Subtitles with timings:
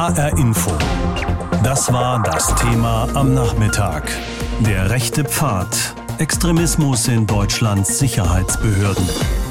[0.00, 0.70] HR Info.
[1.62, 4.10] Das war das Thema am Nachmittag.
[4.66, 5.94] Der rechte Pfad.
[6.16, 9.06] Extremismus in Deutschlands Sicherheitsbehörden.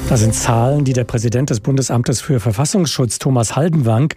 [0.08, 4.12] Das sind Zahlen, die der Präsident des Bundesamtes für Verfassungsschutz, Thomas Haldenwang,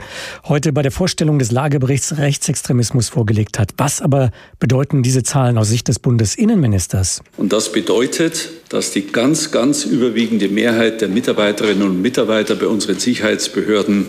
[0.45, 3.73] heute bei der Vorstellung des Lageberichts Rechtsextremismus vorgelegt hat.
[3.77, 7.21] Was aber bedeuten diese Zahlen aus Sicht des Bundesinnenministers?
[7.37, 12.97] Und das bedeutet, dass die ganz, ganz überwiegende Mehrheit der Mitarbeiterinnen und Mitarbeiter bei unseren
[12.97, 14.07] Sicherheitsbehörden,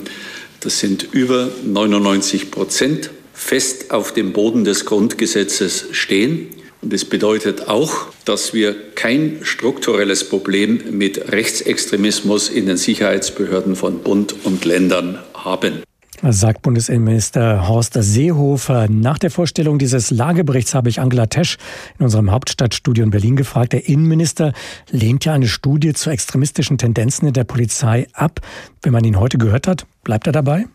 [0.65, 6.49] das sind über 99 Prozent, fest auf dem Boden des Grundgesetzes stehen
[6.81, 14.01] und es bedeutet auch, dass wir kein strukturelles Problem mit Rechtsextremismus in den Sicherheitsbehörden von
[14.01, 15.83] Bund und Ländern haben
[16.27, 18.89] sagt Bundesinnenminister Horst Seehofer.
[18.89, 21.59] Nach der Vorstellung dieses Lageberichts habe ich Angela Tesch
[21.99, 23.75] in unserem Hauptstadtstudio in Berlin gefragt.
[23.75, 24.53] Der Innenminister
[24.91, 28.41] lehnt ja eine Studie zu extremistischen Tendenzen in der Polizei ab.
[28.83, 30.67] Wenn man ihn heute gehört hat, bleibt er dabei?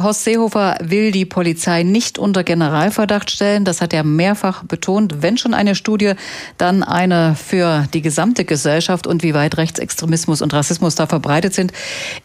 [0.00, 3.64] Horst Seehofer will die Polizei nicht unter Generalverdacht stellen.
[3.64, 5.22] Das hat er mehrfach betont.
[5.22, 6.14] Wenn schon eine Studie,
[6.56, 11.72] dann eine für die gesamte Gesellschaft und wie weit Rechtsextremismus und Rassismus da verbreitet sind.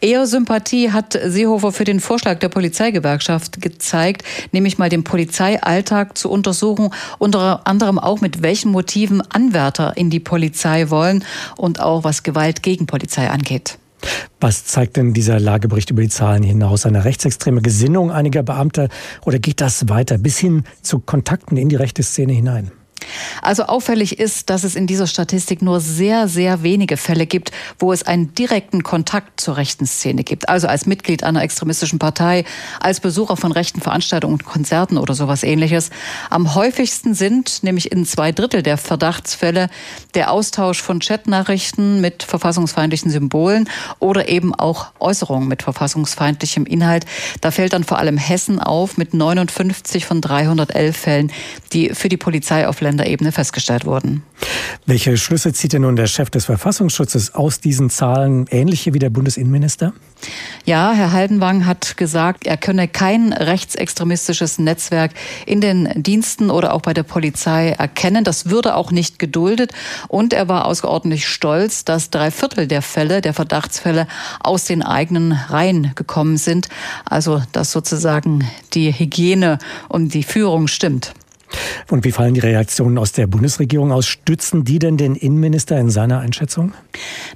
[0.00, 6.30] Eher Sympathie hat Seehofer für den Vorschlag der Polizeigewerkschaft gezeigt, nämlich mal den Polizeialltag zu
[6.30, 11.24] untersuchen, unter anderem auch mit welchen Motiven Anwärter in die Polizei wollen
[11.56, 13.78] und auch was Gewalt gegen Polizei angeht.
[14.40, 16.86] Was zeigt denn dieser Lagebericht über die Zahlen hinaus?
[16.86, 18.88] Eine rechtsextreme Gesinnung einiger Beamter
[19.24, 22.70] oder geht das weiter bis hin zu Kontakten in die rechte Szene hinein?
[23.42, 27.92] Also auffällig ist, dass es in dieser Statistik nur sehr, sehr wenige Fälle gibt, wo
[27.92, 30.48] es einen direkten Kontakt zur rechten Szene gibt.
[30.48, 32.44] Also als Mitglied einer extremistischen Partei,
[32.80, 35.90] als Besucher von rechten Veranstaltungen und Konzerten oder sowas ähnliches.
[36.30, 39.68] Am häufigsten sind, nämlich in zwei Drittel der Verdachtsfälle,
[40.14, 47.06] der Austausch von Chatnachrichten mit verfassungsfeindlichen Symbolen oder eben auch Äußerungen mit verfassungsfeindlichem Inhalt.
[47.40, 51.32] Da fällt dann vor allem Hessen auf mit 59 von 311 Fällen,
[51.72, 54.22] die für die Polizei auf Länder Länderebene festgestellt wurden.
[54.86, 59.10] Welche Schlüsse zieht denn nun der Chef des Verfassungsschutzes aus diesen Zahlen, ähnliche wie der
[59.10, 59.92] Bundesinnenminister?
[60.64, 65.12] Ja, Herr Haldenwang hat gesagt, er könne kein rechtsextremistisches Netzwerk
[65.46, 68.24] in den Diensten oder auch bei der Polizei erkennen.
[68.24, 69.72] Das würde auch nicht geduldet.
[70.08, 74.06] Und er war außerordentlich stolz, dass drei Viertel der Fälle, der Verdachtsfälle
[74.40, 76.68] aus den eigenen Reihen gekommen sind.
[77.04, 81.12] Also, dass sozusagen die Hygiene und die Führung stimmt.
[81.90, 84.06] Und wie fallen die Reaktionen aus der Bundesregierung aus?
[84.06, 86.72] Stützen die denn den Innenminister in seiner Einschätzung?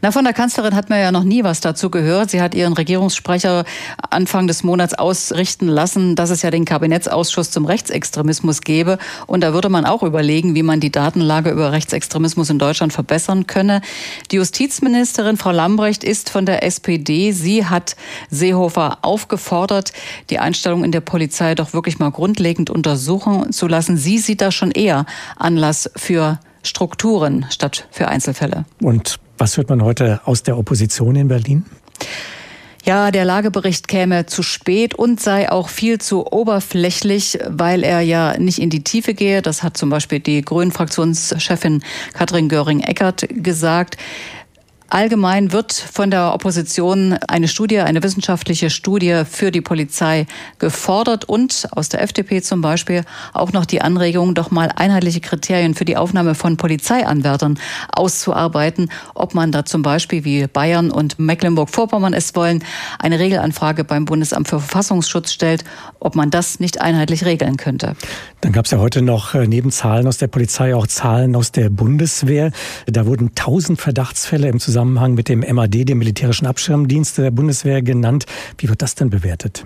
[0.02, 2.30] Na, von der Kanzlerin hat man ja noch nie was dazu gehört.
[2.30, 3.64] Sie hat ihren Regierungssprecher
[4.10, 8.98] Anfang des Monats ausrichten lassen, dass es ja den Kabinettsausschuss zum Rechtsextremismus gebe.
[9.26, 13.46] Und da würde man auch überlegen, wie man die Datenlage über Rechtsextremismus in Deutschland verbessern
[13.46, 13.82] könne.
[14.30, 17.32] Die Justizministerin Frau Lambrecht ist von der SPD.
[17.32, 17.96] Sie hat
[18.30, 19.92] Seehofer aufgefordert,
[20.30, 23.96] die Einstellung in der Polizei doch wirklich mal grundlegend untersuchen zu lassen.
[23.96, 25.04] Sie Sie sieht da schon eher
[25.36, 28.64] Anlass für Strukturen statt für Einzelfälle.
[28.80, 31.66] Und was hört man heute aus der Opposition in Berlin?
[32.86, 38.38] Ja, der Lagebericht käme zu spät und sei auch viel zu oberflächlich, weil er ja
[38.38, 39.42] nicht in die Tiefe gehe.
[39.42, 41.82] Das hat zum Beispiel die Grünen-Fraktionschefin
[42.14, 43.98] Katrin Göring-Eckert gesagt.
[44.90, 50.26] Allgemein wird von der Opposition eine Studie, eine wissenschaftliche Studie für die Polizei
[50.58, 53.04] gefordert und aus der FDP zum Beispiel
[53.34, 57.58] auch noch die Anregung, doch mal einheitliche Kriterien für die Aufnahme von Polizeianwärtern
[57.92, 62.64] auszuarbeiten, ob man da zum Beispiel wie Bayern und Mecklenburg-Vorpommern es wollen,
[62.98, 65.64] eine Regelanfrage beim Bundesamt für Verfassungsschutz stellt,
[66.00, 67.94] ob man das nicht einheitlich regeln könnte.
[68.40, 71.50] Dann gab es ja heute noch äh, neben Zahlen aus der Polizei auch Zahlen aus
[71.50, 72.52] der Bundeswehr.
[72.86, 78.26] Da wurden tausend Verdachtsfälle im Zusammenhang mit dem MAD, dem militärischen Abschirmdienst der Bundeswehr genannt.
[78.56, 79.64] Wie wird das denn bewertet?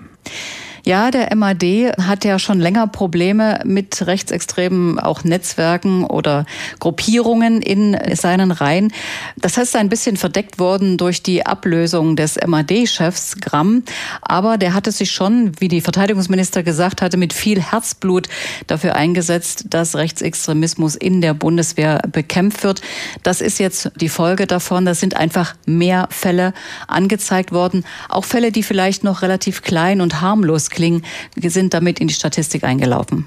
[0.85, 6.45] Ja, der MAD hat ja schon länger Probleme mit rechtsextremen auch Netzwerken oder
[6.81, 8.93] Gruppierungen in seinen Reihen.
[9.37, 13.85] Das heißt ein bisschen verdeckt worden durch die Ablösung des MAD-Chefs Gramm.
[14.23, 18.29] Aber der hatte sich schon, wie die Verteidigungsminister gesagt hatte, mit viel Herzblut
[18.67, 22.81] dafür eingesetzt, dass Rechtsextremismus in der Bundeswehr bekämpft wird.
[23.23, 24.85] Das ist jetzt die Folge davon.
[24.85, 26.55] Das sind einfach mehr Fälle
[26.89, 27.85] angezeigt worden.
[28.09, 31.05] Auch Fälle, die vielleicht noch relativ klein und harmlos klingen,
[31.51, 33.27] sind damit in die Statistik eingelaufen.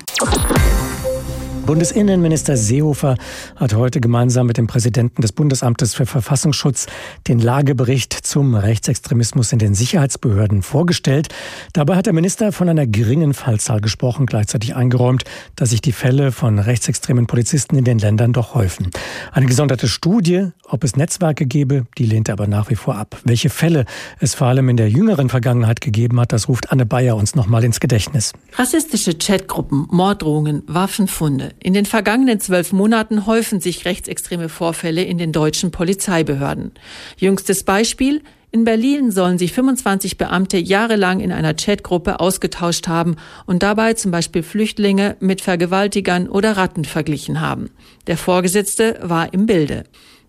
[1.65, 3.17] Bundesinnenminister Seehofer
[3.56, 6.85] hat heute gemeinsam mit dem Präsidenten des Bundesamtes für Verfassungsschutz
[7.27, 11.29] den Lagebericht zum Rechtsextremismus in den Sicherheitsbehörden vorgestellt.
[11.73, 15.23] Dabei hat der Minister von einer geringen Fallzahl gesprochen, gleichzeitig eingeräumt,
[15.56, 18.91] dass sich die Fälle von rechtsextremen Polizisten in den Ländern doch häufen.
[19.31, 23.17] Eine gesonderte Studie, ob es Netzwerke gebe, die lehnt er aber nach wie vor ab.
[23.23, 23.85] Welche Fälle
[24.19, 27.63] es vor allem in der jüngeren Vergangenheit gegeben hat, das ruft Anne Bayer uns nochmal
[27.63, 28.33] ins Gedächtnis.
[28.53, 31.54] Rassistische Chatgruppen, Morddrohungen, Waffenfunde.
[31.59, 36.71] In den vergangenen zwölf Monaten häufen sich rechtsextreme Vorfälle in den deutschen Polizeibehörden.
[37.17, 38.21] Jüngstes Beispiel
[38.55, 44.11] in Berlin sollen sich 25 Beamte jahrelang in einer Chatgruppe ausgetauscht haben und dabei zum
[44.11, 47.69] Beispiel Flüchtlinge mit Vergewaltigern oder Ratten verglichen haben.
[48.07, 49.83] Der Vorgesetzte war im Bilde.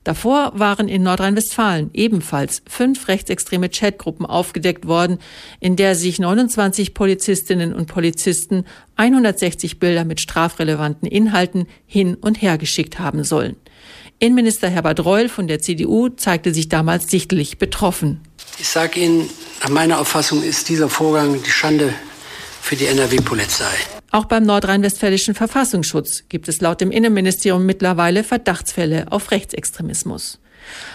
[0.06, 5.19] Davor waren in Nordrhein-Westfalen ebenfalls fünf rechtsextreme Chatgruppen aufgedeckt worden,
[5.58, 12.56] in der sich 29 Polizistinnen und Polizisten 160 Bilder mit strafrelevanten Inhalten hin und her
[12.56, 13.56] geschickt haben sollen.
[14.20, 18.20] Innenminister Herbert Reul von der CDU zeigte sich damals sichtlich betroffen.
[18.61, 19.29] Ich sage Ihnen,
[19.61, 21.93] nach meiner Auffassung ist dieser Vorgang die Schande
[22.61, 23.75] für die NRW-Polizei.
[24.11, 30.41] Auch beim nordrhein-westfälischen Verfassungsschutz gibt es laut dem Innenministerium mittlerweile Verdachtsfälle auf Rechtsextremismus.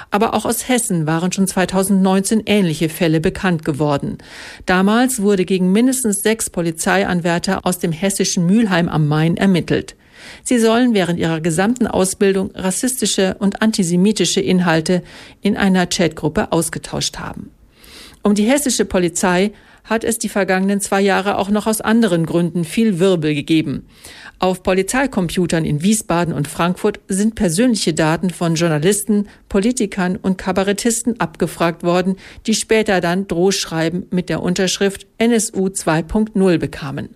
[0.10, 4.18] Aber auch aus Hessen waren schon 2019 ähnliche Fälle bekannt geworden.
[4.66, 9.96] Damals wurde gegen mindestens sechs Polizeianwärter aus dem hessischen Mülheim am Main ermittelt.
[10.44, 15.04] Sie sollen während ihrer gesamten Ausbildung rassistische und antisemitische Inhalte
[15.42, 17.52] in einer Chatgruppe ausgetauscht haben.
[18.24, 19.52] Um die hessische Polizei
[19.84, 23.88] hat es die vergangenen zwei Jahre auch noch aus anderen Gründen viel Wirbel gegeben.
[24.40, 31.84] Auf Polizeicomputern in Wiesbaden und Frankfurt sind persönliche Daten von Journalisten, Politikern und Kabarettisten abgefragt
[31.84, 32.16] worden,
[32.48, 37.10] die später dann Drohschreiben mit der Unterschrift NSU 2.0 bekamen.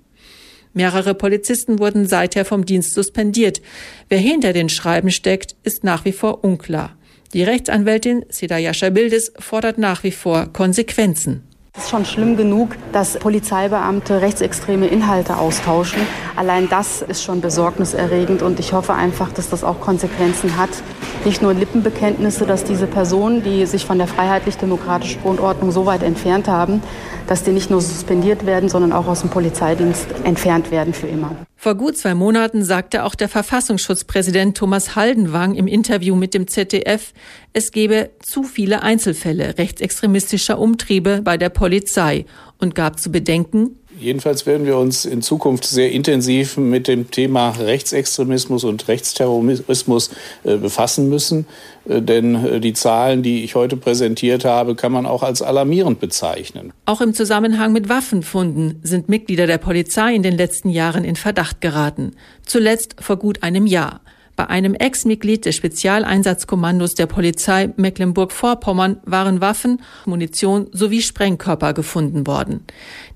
[0.74, 3.62] Mehrere Polizisten wurden seither vom Dienst suspendiert.
[4.10, 6.98] Wer hinter den Schreiben steckt, ist nach wie vor unklar.
[7.34, 11.44] Die Rechtsanwältin Seda Jascha Bildes fordert nach wie vor Konsequenzen.
[11.78, 16.02] Es ist schon schlimm genug, dass Polizeibeamte rechtsextreme Inhalte austauschen.
[16.38, 20.70] Allein das ist schon besorgniserregend und ich hoffe einfach, dass das auch Konsequenzen hat.
[21.26, 26.48] Nicht nur Lippenbekenntnisse, dass diese Personen, die sich von der freiheitlich-demokratischen Grundordnung so weit entfernt
[26.48, 26.82] haben,
[27.28, 31.32] dass die nicht nur suspendiert werden, sondern auch aus dem Polizeidienst entfernt werden für immer.
[31.66, 37.12] Vor gut zwei Monaten sagte auch der Verfassungsschutzpräsident Thomas Haldenwang im Interview mit dem ZDF,
[37.54, 42.26] es gebe zu viele Einzelfälle rechtsextremistischer Umtriebe bei der Polizei
[42.60, 47.50] und gab zu bedenken, Jedenfalls werden wir uns in Zukunft sehr intensiv mit dem Thema
[47.52, 50.10] Rechtsextremismus und Rechtsterrorismus
[50.44, 51.46] äh, befassen müssen.
[51.88, 56.00] Äh, denn äh, die Zahlen, die ich heute präsentiert habe, kann man auch als alarmierend
[56.00, 56.74] bezeichnen.
[56.86, 61.62] Auch im Zusammenhang mit Waffenfunden sind Mitglieder der Polizei in den letzten Jahren in Verdacht
[61.62, 62.16] geraten.
[62.46, 64.02] Zuletzt vor gut einem Jahr.
[64.36, 72.66] Bei einem Ex-Mitglied des Spezialeinsatzkommandos der Polizei Mecklenburg-Vorpommern waren Waffen, Munition sowie Sprengkörper gefunden worden.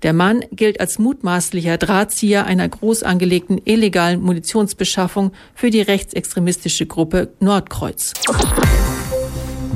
[0.01, 7.33] Der Mann gilt als mutmaßlicher Drahtzieher einer groß angelegten illegalen Munitionsbeschaffung für die rechtsextremistische Gruppe
[7.39, 8.13] Nordkreuz.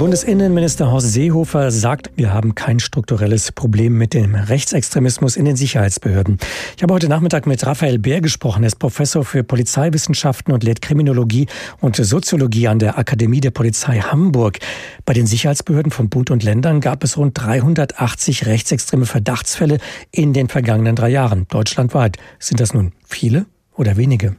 [0.04, 6.40] Bundesinnenminister Horst Seehofer sagt, wir haben kein strukturelles Problem mit dem Rechtsextremismus in den Sicherheitsbehörden.
[6.76, 8.64] Ich habe heute Nachmittag mit Raphael Bär gesprochen.
[8.64, 11.48] Er ist Professor für Polizeiwissenschaften und lehrt Kriminologie
[11.80, 14.60] und Soziologie an der Akademie der Polizei Hamburg.
[15.06, 19.78] Bei den Sicherheitsbehörden von Bund und Ländern gab es rund 380 rechtsextreme Verdachtsfälle
[20.12, 21.48] in den vergangenen drei Jahren.
[21.50, 22.18] Deutschlandweit.
[22.40, 23.46] Sind das nun viele
[23.78, 24.36] oder wenige?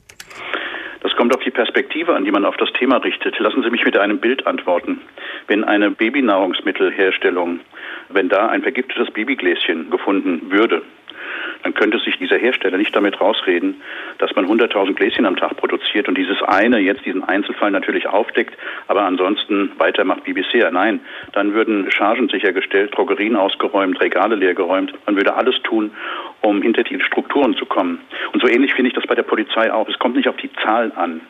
[1.25, 3.39] kommt auf die Perspektive an, die man auf das Thema richtet.
[3.39, 5.01] Lassen Sie mich mit einem Bild antworten.
[5.47, 7.61] Wenn eine Babynahrungsmittelherstellung,
[8.09, 10.83] wenn da ein vergiftetes Babygläschen gefunden würde,
[11.63, 13.81] dann könnte sich dieser Hersteller nicht damit rausreden,
[14.19, 18.57] dass man 100.000 Gläschen am Tag produziert und dieses eine jetzt diesen Einzelfall natürlich aufdeckt,
[18.87, 20.71] aber ansonsten weitermacht wie bisher.
[20.71, 21.01] Nein,
[21.33, 24.95] dann würden Chargen sichergestellt, Drogerien ausgeräumt, Regale leergeräumt.
[25.07, 25.91] Man würde alles tun,
[26.43, 28.01] um hinter die Strukturen zu kommen.
[28.33, 29.89] Und so ähnlich finde ich das bei der Polizei auch.
[29.89, 31.23] Es kommt nicht auf die Zahlen an.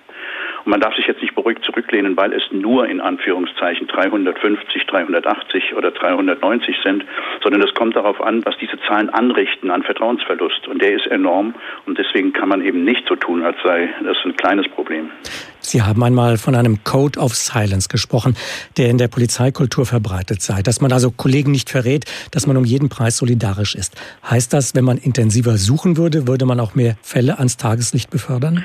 [0.64, 5.74] Und man darf sich jetzt nicht beruhigt zurücklehnen, weil es nur in Anführungszeichen 350, 380
[5.74, 7.04] oder 390 sind,
[7.42, 10.66] sondern es kommt darauf an, was diese Zahlen anrichten an Vertrauensverlust.
[10.68, 11.54] Und der ist enorm.
[11.86, 15.10] Und deswegen kann man eben nicht so tun, als sei das ein kleines Problem.
[15.60, 18.36] Sie haben einmal von einem Code of Silence gesprochen,
[18.76, 22.64] der in der Polizeikultur verbreitet sei, dass man also Kollegen nicht verrät, dass man um
[22.64, 23.96] jeden Preis solidarisch ist.
[24.28, 28.64] Heißt das, wenn man intensiver suchen würde, würde man auch mehr Fälle ans Tageslicht befördern?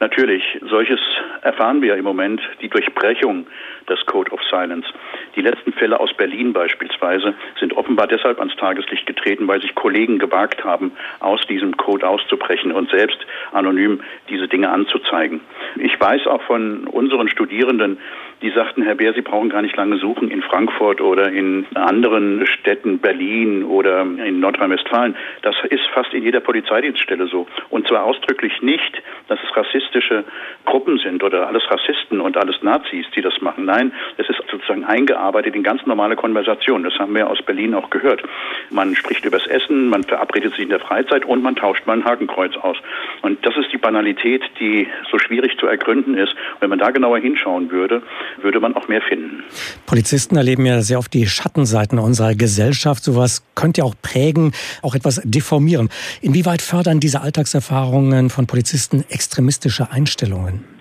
[0.00, 1.00] Natürlich, solches
[1.44, 3.46] erfahren wir im Moment, die Durchbrechung
[3.86, 4.88] das Code of Silence.
[5.36, 10.18] Die letzten Fälle aus Berlin beispielsweise sind offenbar deshalb ans Tageslicht getreten, weil sich Kollegen
[10.18, 13.18] gewagt haben, aus diesem Code auszubrechen und selbst
[13.52, 15.40] anonym diese Dinge anzuzeigen.
[15.76, 17.98] Ich weiß auch von unseren Studierenden,
[18.44, 22.46] die sagten, Herr Bär, Sie brauchen gar nicht lange suchen in Frankfurt oder in anderen
[22.46, 25.16] Städten, Berlin oder in Nordrhein-Westfalen.
[25.40, 27.46] Das ist fast in jeder Polizeidienststelle so.
[27.70, 30.24] Und zwar ausdrücklich nicht, dass es rassistische
[30.66, 33.64] Gruppen sind oder alles Rassisten und alles Nazis, die das machen.
[33.64, 36.82] Nein, es ist sozusagen eingearbeitet in ganz normale Konversation.
[36.82, 38.22] Das haben wir aus Berlin auch gehört.
[38.68, 42.04] Man spricht übers Essen, man verabredet sich in der Freizeit und man tauscht mal ein
[42.04, 42.76] Hakenkreuz aus.
[43.22, 46.36] Und das ist die Banalität, die so schwierig zu ergründen ist.
[46.60, 48.02] Wenn man da genauer hinschauen würde,
[48.42, 49.42] würde man auch mehr finden.
[49.86, 53.04] Polizisten erleben ja sehr oft die Schattenseiten unserer Gesellschaft.
[53.04, 55.88] Sowas könnte ja auch prägen, auch etwas deformieren.
[56.20, 60.73] Inwieweit fördern diese Alltagserfahrungen von Polizisten extremistische Einstellungen?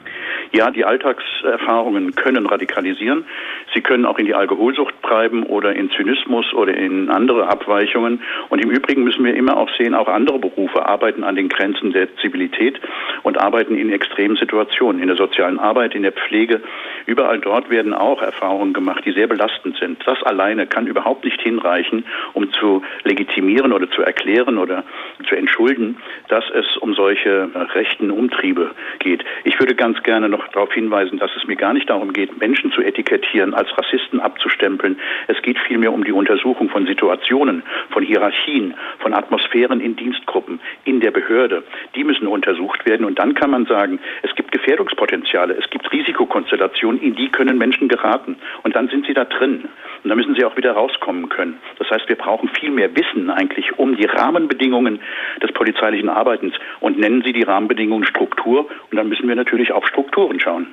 [0.56, 3.26] Ja, die Alltagserfahrungen können radikalisieren.
[3.74, 8.22] Sie können auch in die Alkoholsucht treiben oder in Zynismus oder in andere Abweichungen.
[8.50, 11.92] Und im Übrigen müssen wir immer auch sehen, auch andere Berufe arbeiten an den Grenzen
[11.92, 12.80] der Zivilität
[13.24, 16.62] und arbeiten in extremen Situationen, in der sozialen Arbeit, in der Pflege.
[17.08, 20.06] Überall dort werden auch Erfahrungen gemacht, die sehr belastend sind.
[20.06, 24.84] Das alleine kann überhaupt nicht hinreichen, um zu legitimieren oder zu erklären oder
[25.28, 28.70] zu entschulden, dass es um solche rechten Umtriebe
[29.00, 29.26] geht.
[29.46, 32.72] Ich würde ganz gerne noch darauf hinweisen, dass es mir gar nicht darum geht, Menschen
[32.72, 35.00] zu etikettieren, als Rassisten abzustempeln.
[35.28, 41.00] Es geht vielmehr um die Untersuchung von Situationen, von Hierarchien, von Atmosphären in Dienstgruppen, in
[41.00, 41.64] der Behörde.
[41.96, 47.02] Die müssen untersucht werden und dann kann man sagen, es gibt Gefährdungspotenziale, es gibt Risikokonstellationen,
[47.02, 49.70] in die können Menschen geraten und dann sind sie da drin
[50.04, 51.60] und dann müssen sie auch wieder rauskommen können.
[51.80, 55.00] Das heißt, wir brauchen viel mehr Wissen eigentlich um die Rahmenbedingungen
[55.42, 59.88] des polizeilichen Arbeitens und nennen Sie die Rahmenbedingungen Struktur und dann müssen wir natürlich auf
[59.88, 60.68] Strukturen schauen.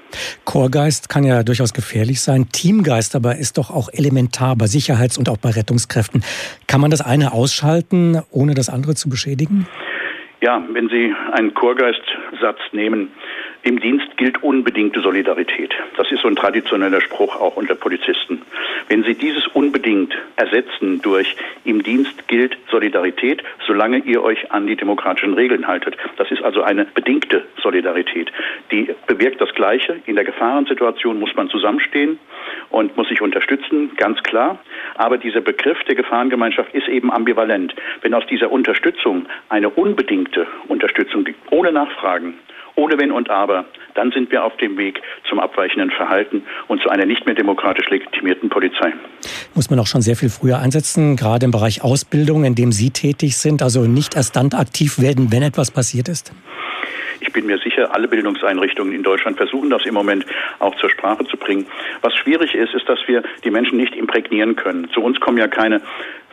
[0.44, 2.48] Chorgeist kann ja durchaus gefährlich sein.
[2.52, 6.24] Teamgeist aber ist doch auch elementar bei Sicherheits- und auch bei Rettungskräften.
[6.66, 9.66] Kann man das eine ausschalten, ohne das andere zu beschädigen?
[10.40, 13.10] Ja, wenn Sie einen Chorgeistsatz nehmen,
[13.62, 15.74] im Dienst gilt unbedingte Solidarität.
[15.96, 18.42] Das ist so ein traditioneller Spruch auch unter Polizisten.
[18.88, 24.76] Wenn Sie dieses unbedingt ersetzen durch im Dienst gilt Solidarität, solange ihr euch an die
[24.76, 25.96] demokratischen Regeln haltet.
[26.16, 28.32] Das ist also eine bedingte Solidarität.
[28.70, 30.00] Die bewirkt das Gleiche.
[30.06, 32.18] In der Gefahrensituation muss man zusammenstehen
[32.70, 34.58] und muss sich unterstützen, ganz klar.
[34.94, 37.74] Aber dieser Begriff der Gefahrengemeinschaft ist eben ambivalent.
[38.00, 42.34] Wenn aus dieser Unterstützung eine unbedingte Unterstützung ohne Nachfragen,
[42.76, 46.88] ohne Wenn und Aber, dann sind wir auf dem Weg zum abweichenden Verhalten und zu
[46.88, 48.92] einer nicht mehr demokratisch legitimierten Polizei.
[49.54, 52.90] Muss man auch schon sehr viel früher einsetzen, gerade im Bereich Ausbildung, in dem Sie
[52.90, 56.32] tätig sind, also nicht erst dann aktiv werden, wenn etwas passiert ist?
[57.20, 60.24] Ich bin mir sicher, alle Bildungseinrichtungen in Deutschland versuchen das im Moment
[60.58, 61.66] auch zur Sprache zu bringen.
[62.00, 64.88] Was schwierig ist, ist, dass wir die Menschen nicht imprägnieren können.
[64.90, 65.82] Zu uns kommen ja keine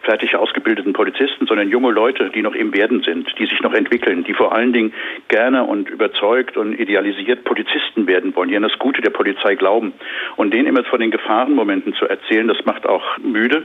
[0.08, 4.24] fertig ausgebildeten Polizisten, sondern junge Leute, die noch im Werden sind, die sich noch entwickeln,
[4.24, 4.94] die vor allen Dingen
[5.28, 9.92] gerne und überzeugt und idealisiert Polizisten werden wollen, die an das Gute der Polizei glauben.
[10.38, 13.64] Und denen immer von den Gefahrenmomenten zu erzählen, das macht auch müde.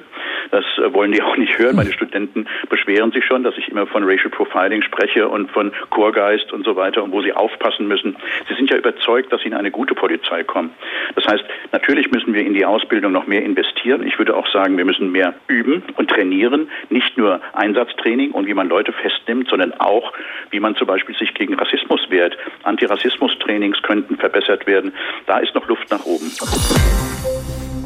[0.50, 1.76] Das äh, wollen die auch nicht hören.
[1.76, 6.52] Meine Studenten beschweren sich schon, dass ich immer von Racial Profiling spreche und von Chorgeist
[6.52, 8.16] und so weiter und wo sie aufpassen müssen.
[8.48, 10.70] Sie sind ja überzeugt, dass sie in eine gute Polizei kommen.
[11.14, 14.04] Das heißt, natürlich müssen wir in die Ausbildung noch mehr investieren.
[14.04, 18.46] Ich würde auch sagen, wir müssen mehr üben und trainieren trainieren, nicht nur Einsatztraining und
[18.46, 20.12] wie man Leute festnimmt, sondern auch,
[20.50, 22.36] wie man zum Beispiel sich gegen Rassismus wehrt.
[22.64, 24.92] Antirassismus-Trainings könnten verbessert werden.
[25.26, 26.30] Da ist noch Luft nach oben.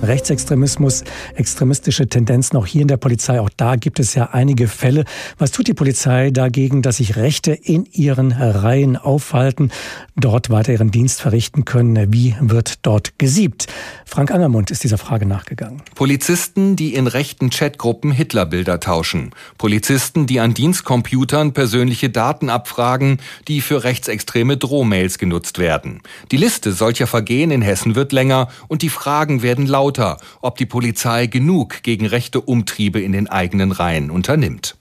[0.07, 3.41] Rechtsextremismus, extremistische Tendenzen auch hier in der Polizei.
[3.41, 5.05] Auch da gibt es ja einige Fälle.
[5.39, 9.71] Was tut die Polizei dagegen, dass sich Rechte in ihren Reihen aufhalten,
[10.17, 12.13] dort weiter ihren Dienst verrichten können?
[12.13, 13.67] Wie wird dort gesiebt?
[14.05, 15.83] Frank Angermund ist dieser Frage nachgegangen.
[15.95, 19.31] Polizisten, die in rechten Chatgruppen Hitlerbilder tauschen.
[19.59, 26.03] Polizisten, die an Dienstcomputern persönliche Daten abfragen, die für rechtsextreme Drohmails genutzt werden.
[26.31, 30.57] Die Liste solcher Vergehen in Hessen wird länger und die Fragen werden lauter lauter, ob
[30.57, 34.77] die Polizei genug gegen rechte Umtriebe in den eigenen Reihen unternimmt.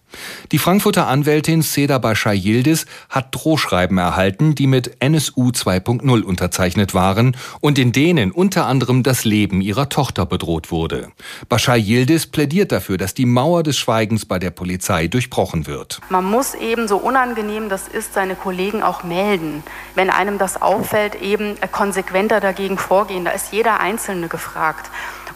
[0.52, 7.36] Die Frankfurter Anwältin Seda Bashar Yildiz hat Drohschreiben erhalten, die mit NSU 2.0 unterzeichnet waren
[7.62, 11.10] und in denen unter anderem das Leben ihrer Tochter bedroht wurde.
[11.50, 16.02] Bashar Yildiz plädiert dafür, dass die Mauer des Schweigens bei der Polizei durchbrochen wird.
[16.10, 19.64] Man muss eben, so unangenehm das ist, seine Kollegen auch melden.
[19.96, 23.26] Wenn einem das auffällt, eben konsequenter dagegen vorgehen.
[23.26, 24.90] Da ist jeder Einzelne gefragt.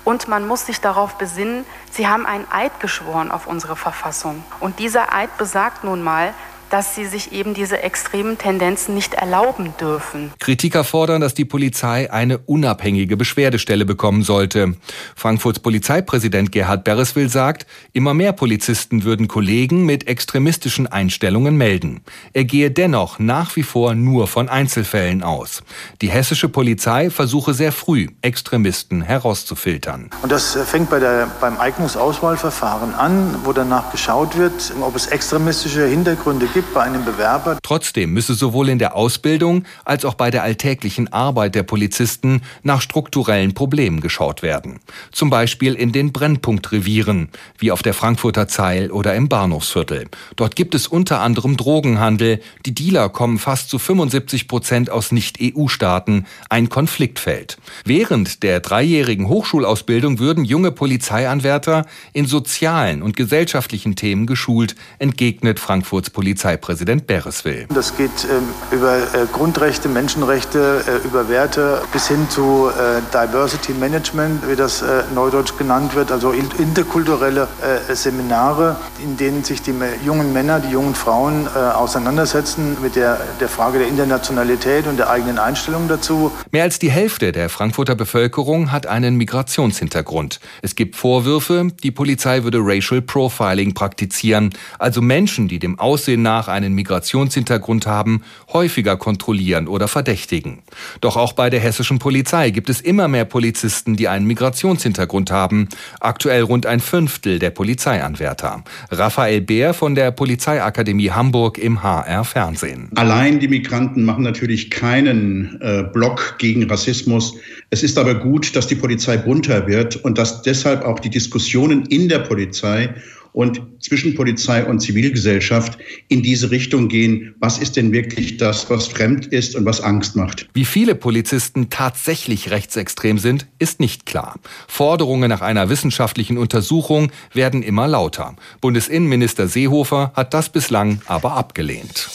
[0.09, 4.43] Und man muss sich darauf besinnen, Sie haben einen Eid geschworen auf unsere Verfassung.
[4.59, 6.33] Und dieser Eid besagt nun mal,
[6.69, 10.31] dass sie sich eben diese extremen Tendenzen nicht erlauben dürfen.
[10.39, 14.75] Kritiker fordern, dass die Polizei eine unabhängige Beschwerdestelle bekommen sollte.
[15.15, 22.01] Frankfurts Polizeipräsident Gerhard Bereswil sagt, immer mehr Polizisten würden Kollegen mit extremistischen Einstellungen melden.
[22.33, 25.63] Er gehe dennoch nach wie vor nur von Einzelfällen aus.
[26.01, 30.09] Die hessische Polizei versuche sehr früh, Extremisten herauszufiltern.
[30.21, 35.85] Und das fängt bei der, beim Eignungsauswahlverfahren an, wo danach geschaut wird, ob es extremistische
[35.87, 37.57] Hintergründe gibt bei einem Bewerber.
[37.63, 42.81] Trotzdem müsse sowohl in der Ausbildung als auch bei der alltäglichen Arbeit der Polizisten nach
[42.81, 44.79] strukturellen Problemen geschaut werden.
[45.11, 50.07] Zum Beispiel in den Brennpunktrevieren, wie auf der Frankfurter Zeil oder im Bahnhofsviertel.
[50.35, 52.41] Dort gibt es unter anderem Drogenhandel.
[52.65, 56.25] Die Dealer kommen fast zu 75 Prozent aus Nicht-EU-Staaten.
[56.49, 57.57] Ein Konfliktfeld.
[57.85, 66.09] Während der dreijährigen Hochschulausbildung würden junge Polizeianwärter in sozialen und gesellschaftlichen Themen geschult, entgegnet Frankfurts
[66.57, 67.67] Polizeipräsident Bereswil.
[67.73, 73.73] Das geht äh, über äh, Grundrechte, Menschenrechte, äh, über Werte bis hin zu äh, Diversity
[73.73, 77.47] Management, wie das äh, neudeutsch genannt wird, also interkulturelle
[77.89, 79.73] äh, Seminare, in denen sich die
[80.05, 85.37] jungen Männer, die jungen Frauen auseinandersetzen mit der, der Frage der Internationalität und der eigenen
[85.37, 86.31] Einstellung dazu.
[86.51, 90.39] Mehr als die Hälfte der Frankfurter Bevölkerung hat einen Migrationshintergrund.
[90.61, 96.38] Es gibt Vorwürfe, die Polizei würde Racial Profiling praktizieren, also Menschen, die dem Aussehen nach
[96.47, 100.59] einen Migrationshintergrund haben, häufiger kontrollieren oder verdächtigen.
[101.01, 105.67] Doch auch bei der hessischen Polizei gibt es immer mehr Polizisten, die einen Migrationshintergrund haben.
[105.99, 108.63] Aktuell rund ein Fünftel der Polizeianwärter.
[108.91, 112.89] Raphael Beer von der Polizeiakademie Hamburg im HR Fernsehen.
[112.95, 117.35] Allein die Migranten machen natürlich keinen äh, Block gegen Rassismus.
[117.69, 121.85] Es ist aber gut, dass die Polizei bunter wird und dass deshalb auch die Diskussionen
[121.85, 122.93] in der Polizei
[123.39, 125.79] und zwischen Polizei und Zivilgesellschaft
[126.09, 127.35] in diese Richtung gehen.
[127.39, 130.49] Was ist denn wirklich das, was fremd ist und was Angst macht?
[130.53, 134.35] Wie viele Polizisten tatsächlich rechtsextrem sind, ist nicht klar.
[134.67, 138.35] Forderungen nach einer wissenschaftlichen Untersuchung werden immer lauter.
[138.59, 142.09] Bundesinnenminister Seehofer hat das bislang aber abgelehnt.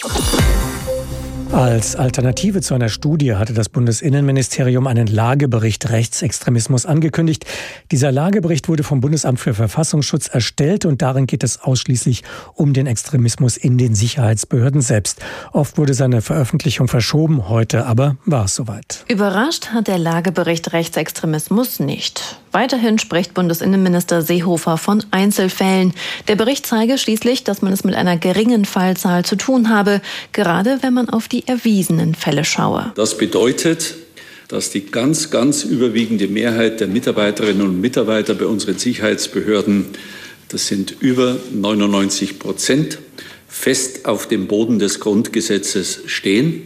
[1.55, 7.47] Als Alternative zu einer Studie hatte das Bundesinnenministerium einen Lagebericht Rechtsextremismus angekündigt.
[7.93, 12.89] Dieser Lagebericht wurde vom Bundesamt für Verfassungsschutz erstellt und darin geht es ausschließlich um den
[12.89, 15.21] Extremismus in den Sicherheitsbehörden selbst.
[15.53, 19.05] Oft wurde seine Veröffentlichung verschoben, heute aber war es soweit.
[19.07, 22.41] Überrascht hat der Lagebericht Rechtsextremismus nicht.
[22.51, 25.93] Weiterhin spricht Bundesinnenminister Seehofer von Einzelfällen.
[26.29, 30.01] Der Bericht zeige schließlich, dass man es mit einer geringen Fallzahl zu tun habe,
[30.33, 32.93] gerade wenn man auf die erwiesenen Fälle schaue.
[32.97, 33.95] Das bedeutet,
[34.49, 39.87] dass die ganz, ganz überwiegende Mehrheit der Mitarbeiterinnen und Mitarbeiter bei unseren Sicherheitsbehörden,
[40.49, 42.99] das sind über 99 Prozent,
[43.49, 46.63] fest auf dem Boden des Grundgesetzes stehen.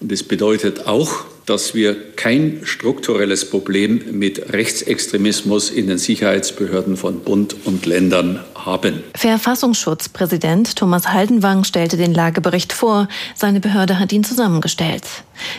[0.00, 7.20] Und es bedeutet auch, dass wir kein strukturelles Problem mit Rechtsextremismus in den Sicherheitsbehörden von
[7.20, 9.02] Bund und Ländern haben.
[9.14, 13.08] Verfassungsschutzpräsident Thomas Haldenwang stellte den Lagebericht vor.
[13.34, 15.04] Seine Behörde hat ihn zusammengestellt.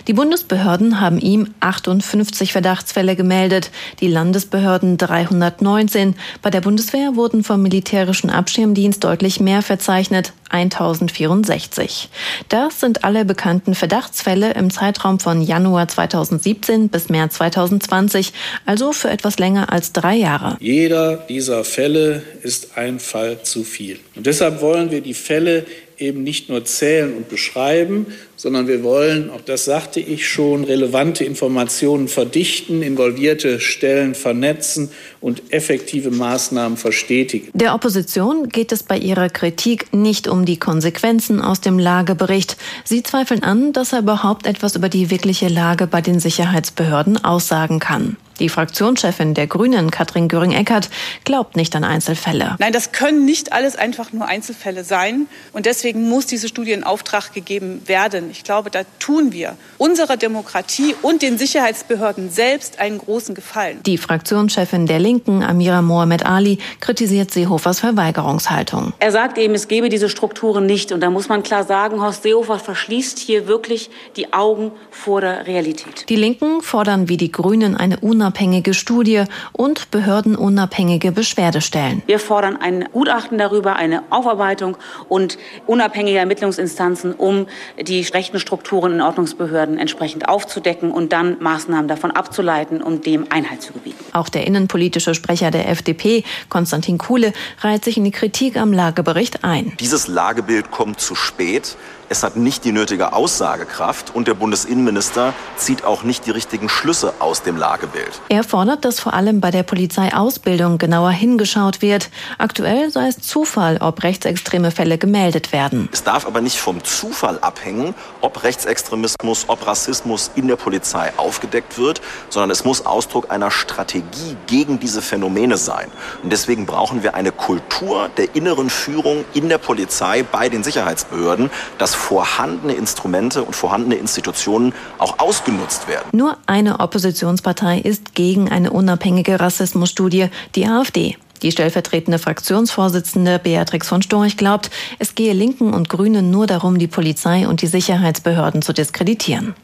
[0.08, 6.16] Die Bundesbehörden haben ihm 58 Verdachtsfälle gemeldet, die Landesbehörden 319.
[6.42, 12.10] Bei der Bundeswehr wurden vom militärischen Abschirmdienst deutlich mehr verzeichnet, 1064.
[12.50, 18.34] Das sind alle bekannten Verdachtsfälle im Zeitraum von Januar 2017 bis März 2020,
[18.66, 20.58] also für etwas länger als drei Jahre.
[20.60, 24.00] Jeder dieser Fälle ist ein Fall zu viel.
[24.16, 25.66] Und deshalb wollen wir die Fälle
[26.04, 31.24] eben nicht nur zählen und beschreiben, sondern wir wollen, auch das sagte ich schon, relevante
[31.24, 37.50] Informationen verdichten, involvierte Stellen vernetzen und effektive Maßnahmen verstetigen.
[37.54, 42.58] Der Opposition geht es bei ihrer Kritik nicht um die Konsequenzen aus dem Lagebericht.
[42.84, 47.80] Sie zweifeln an, dass er überhaupt etwas über die wirkliche Lage bei den Sicherheitsbehörden aussagen
[47.80, 48.18] kann.
[48.40, 50.90] Die Fraktionschefin der Grünen, Katrin Göring-Eckardt,
[51.24, 52.56] glaubt nicht an Einzelfälle.
[52.60, 55.28] Nein, das können nicht alles einfach nur Einzelfälle sein.
[55.54, 58.30] Und deswegen muss diese Studie in Auftrag gegeben werden.
[58.32, 63.82] Ich glaube, da tun wir unserer Demokratie und den Sicherheitsbehörden selbst einen großen Gefallen.
[63.86, 68.94] Die Fraktionschefin der Linken, Amira Mohamed Ali, kritisiert Seehofers Verweigerungshaltung.
[69.00, 70.92] Er sagt eben, es gebe diese Strukturen nicht.
[70.92, 75.48] Und da muss man klar sagen, Horst Seehofer verschließt hier wirklich die Augen vor der
[75.48, 76.10] Realität.
[76.10, 82.04] Die Linken fordern wie die Grünen eine unabhängige unabhängige Studie und behördenunabhängige Beschwerdestellen.
[82.06, 84.78] Wir fordern ein Gutachten darüber, eine Aufarbeitung
[85.10, 87.48] und unabhängige Ermittlungsinstanzen, um
[87.80, 93.62] die rechten Strukturen in Ordnungsbehörden entsprechend aufzudecken und dann Maßnahmen davon abzuleiten, um dem Einhalt
[93.62, 94.04] zu gebieten.
[94.14, 99.44] Auch der innenpolitische Sprecher der FDP, Konstantin Kuhle, reiht sich in die Kritik am Lagebericht
[99.44, 99.74] ein.
[99.80, 101.76] Dieses Lagebild kommt zu spät.
[102.14, 107.16] Es hat nicht die nötige Aussagekraft und der Bundesinnenminister zieht auch nicht die richtigen Schlüsse
[107.18, 108.22] aus dem Lagebild.
[108.30, 112.12] Er fordert, dass vor allem bei der Polizeiausbildung genauer hingeschaut wird.
[112.38, 115.90] Aktuell sei es Zufall, ob rechtsextreme Fälle gemeldet werden.
[115.92, 121.80] Es darf aber nicht vom Zufall abhängen, ob Rechtsextremismus, ob Rassismus in der Polizei aufgedeckt
[121.80, 122.00] wird,
[122.30, 125.90] sondern es muss Ausdruck einer Strategie gegen diese Phänomene sein.
[126.22, 131.50] Und deswegen brauchen wir eine Kultur der inneren Führung in der Polizei bei den Sicherheitsbehörden,
[131.80, 136.10] dass vorhandene Instrumente und vorhandene Institutionen auch ausgenutzt werden.
[136.12, 141.18] Nur eine Oppositionspartei ist gegen eine unabhängige Rassismusstudie, die AfD.
[141.42, 146.88] Die stellvertretende Fraktionsvorsitzende Beatrix von Storch glaubt, es gehe Linken und Grünen nur darum, die
[146.88, 149.56] Polizei und die Sicherheitsbehörden zu diskreditieren.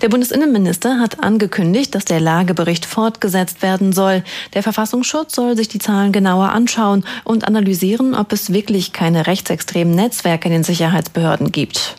[0.00, 4.24] Der Bundesinnenminister hat angekündigt, dass der Lagebericht fortgesetzt werden soll.
[4.54, 9.94] Der Verfassungsschutz soll sich die Zahlen genauer anschauen und analysieren, ob es wirklich keine rechtsextremen
[9.94, 11.96] Netzwerke in den Sicherheitsbehörden gibt.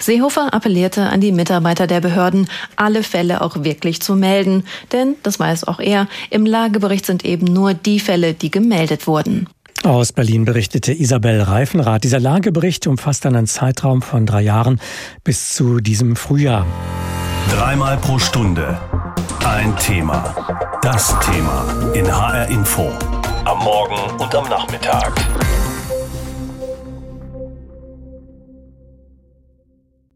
[0.00, 4.64] Seehofer appellierte an die Mitarbeiter der Behörden, alle Fälle auch wirklich zu melden.
[4.92, 9.48] Denn, das weiß auch er, im Lagebericht sind eben nur die Fälle, die gemeldet wurden.
[9.86, 12.02] Aus Berlin berichtete Isabel Reifenrath.
[12.02, 14.80] Dieser Lagebericht umfasst einen Zeitraum von drei Jahren
[15.22, 16.66] bis zu diesem Frühjahr.
[17.52, 18.76] Dreimal pro Stunde
[19.44, 20.34] ein Thema.
[20.82, 22.90] Das Thema in HR Info.
[23.44, 25.12] Am Morgen und am Nachmittag.